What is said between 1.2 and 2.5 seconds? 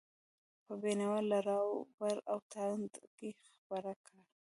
لراوبر او